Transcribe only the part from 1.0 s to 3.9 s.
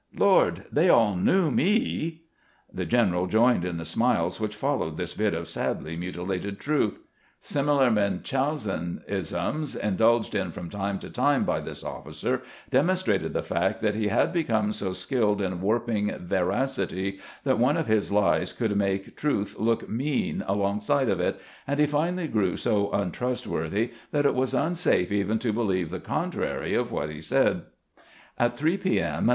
knew me!" The general joined in the